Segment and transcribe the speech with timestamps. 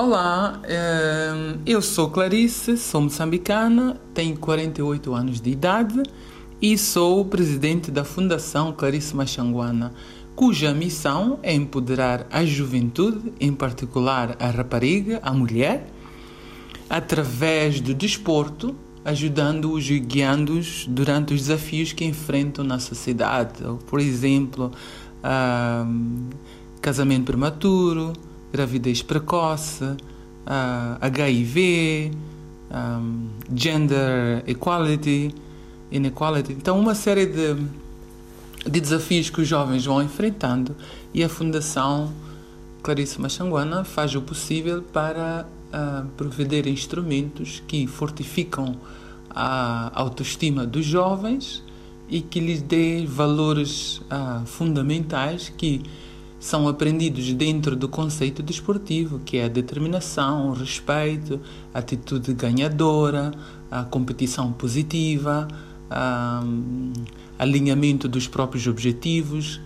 [0.00, 6.00] Olá, eh, eu sou Clarice, sou moçambicana, tenho 48 anos de idade
[6.62, 9.92] e sou presidente da Fundação Clarice Machanguana,
[10.36, 15.88] cuja missão é empoderar a juventude, em particular a rapariga, a mulher,
[16.88, 23.64] através do desporto, ajudando-os e guiando-os durante os desafios que enfrentam na sociedade.
[23.88, 24.70] Por exemplo,
[25.24, 26.28] uh,
[26.80, 28.12] casamento prematuro,
[28.52, 32.10] gravidez precoce, uh, HIV,
[32.70, 35.34] um, gender equality,
[35.90, 36.52] inequality.
[36.52, 37.56] Então, uma série de,
[38.68, 40.74] de desafios que os jovens vão enfrentando
[41.12, 42.12] e a Fundação
[42.82, 48.76] Clarice Machanguana faz o possível para uh, prover instrumentos que fortificam
[49.30, 51.62] a autoestima dos jovens
[52.08, 55.82] e que lhes dê valores uh, fundamentais que
[56.38, 61.40] são aprendidos dentro do conceito desportivo, que é a determinação, o respeito,
[61.74, 63.32] a atitude ganhadora,
[63.70, 65.48] a competição positiva,
[65.90, 66.42] a,
[67.38, 69.60] alinhamento dos próprios objetivos,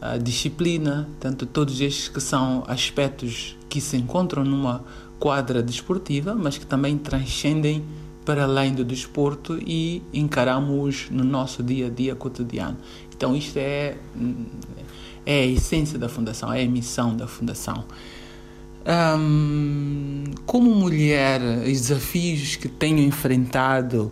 [0.00, 4.84] a disciplina, tanto todos estes que são aspectos que se encontram numa
[5.18, 7.84] quadra desportiva, mas que também transcendem
[8.24, 12.76] para além do desporto e encaramos no nosso dia a dia cotidiano.
[13.14, 13.96] Então isto é
[15.24, 17.84] é a essência da fundação, é a missão da fundação.
[18.84, 24.10] Um, como mulher, os desafios que tenho enfrentado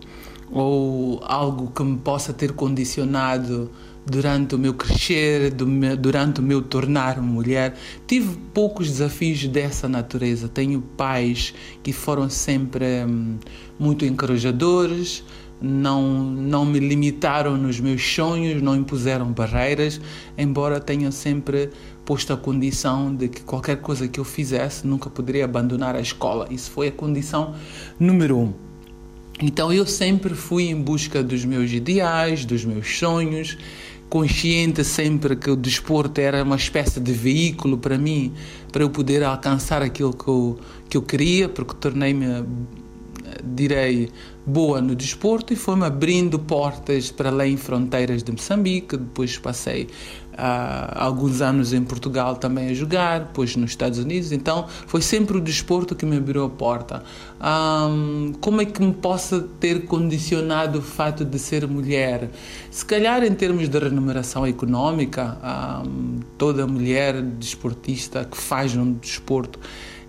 [0.49, 3.69] ou algo que me possa ter condicionado
[4.05, 7.75] durante o meu crescer, durante o meu tornar mulher,
[8.07, 10.47] tive poucos desafios dessa natureza.
[10.47, 11.53] Tenho pais
[11.83, 13.37] que foram sempre hum,
[13.79, 15.23] muito encorajadores,
[15.61, 20.01] não, não me limitaram nos meus sonhos, não impuseram barreiras,
[20.37, 21.69] embora tenham sempre
[22.03, 26.47] posto a condição de que qualquer coisa que eu fizesse nunca poderia abandonar a escola.
[26.49, 27.53] Isso foi a condição
[27.99, 28.53] número um.
[29.41, 33.57] Então eu sempre fui em busca dos meus ideais, dos meus sonhos,
[34.09, 38.33] consciente sempre que o desporto era uma espécie de veículo para mim,
[38.71, 40.59] para eu poder alcançar aquilo que eu,
[40.89, 42.43] que eu queria, porque tornei-me
[43.43, 44.09] direi,
[44.45, 48.97] boa no desporto e foi-me abrindo portas para além fronteiras de Moçambique.
[48.97, 49.83] Depois passei
[50.33, 54.31] uh, alguns anos em Portugal também a jogar, depois nos Estados Unidos.
[54.31, 57.03] Então foi sempre o desporto que me abriu a porta.
[57.39, 62.29] Um, como é que me possa ter condicionado o fato de ser mulher?
[62.69, 65.37] Se calhar em termos de remuneração económica,
[65.85, 69.59] um, toda mulher desportista que faz um desporto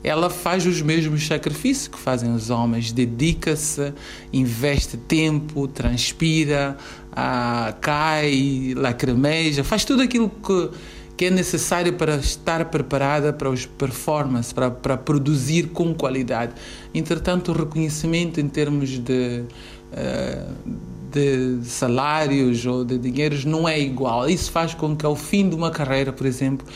[0.02, 3.92] ela faz os mesmos sacrifícios que fazem os homens, dedica-se,
[4.32, 6.76] investe tempo, transpira,
[7.12, 10.70] ah, cai, lacrimeja, faz tudo aquilo que,
[11.16, 16.52] que é necessário para estar preparada para os performances, para, para produzir com qualidade.
[16.92, 19.44] Entretanto, o reconhecimento em termos de.
[19.92, 24.26] Uh, de salários ou de dinheiros não é igual.
[24.30, 26.66] Isso faz com que ao fim de uma carreira, por exemplo,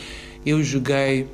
[0.45, 1.27] eu joguei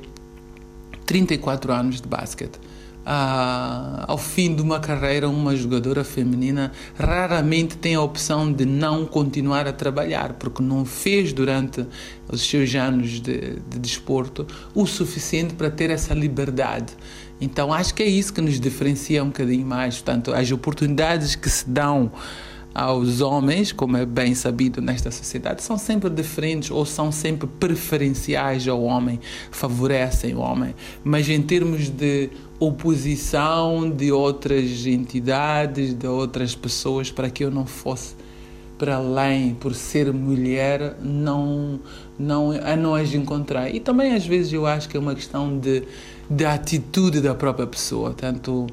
[1.06, 2.58] 34 anos de basquete.
[3.06, 9.04] Ah, ao fim de uma carreira, uma jogadora feminina raramente tem a opção de não
[9.04, 11.86] continuar a trabalhar, porque não fez durante
[12.26, 16.94] os seus anos de, de desporto o suficiente para ter essa liberdade.
[17.38, 19.96] Então acho que é isso que nos diferencia um bocadinho mais.
[19.96, 22.10] Portanto, as oportunidades que se dão
[22.74, 28.66] aos homens, como é bem sabido nesta sociedade, são sempre diferentes ou são sempre preferenciais
[28.66, 29.20] ao homem,
[29.50, 30.74] favorecem o homem.
[31.04, 37.64] Mas em termos de oposição de outras entidades, de outras pessoas, para que eu não
[37.64, 38.14] fosse
[38.76, 41.78] para além por ser mulher, não,
[42.18, 43.72] não, não as encontrar.
[43.72, 45.84] E também às vezes eu acho que é uma questão de,
[46.28, 48.66] de atitude da própria pessoa, tanto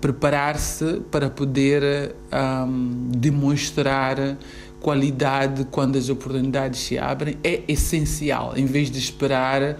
[0.00, 4.36] preparar-se para poder um, demonstrar
[4.80, 9.76] qualidade quando as oportunidades se abrem é essencial, em vez de esperar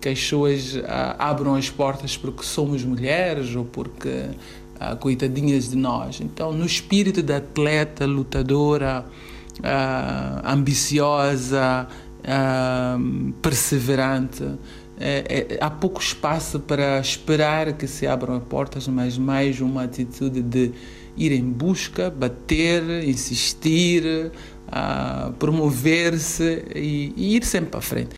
[0.00, 0.82] que as pessoas uh,
[1.18, 6.20] abram as portas porque somos mulheres ou porque uh, coitadinhas de nós.
[6.20, 9.04] Então, no espírito da atleta, lutadora,
[9.60, 11.88] uh, ambiciosa,
[13.42, 14.42] perseverante,
[14.98, 20.40] é, é, há pouco espaço para esperar que se abram portas, mas mais uma atitude
[20.40, 20.72] de
[21.16, 24.32] ir em busca, bater, insistir,
[24.68, 28.14] uh, promover-se e, e ir sempre para frente.